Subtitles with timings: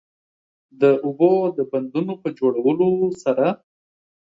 [0.81, 2.89] د اوبو د بندونو په جوړولو
[3.23, 3.45] سره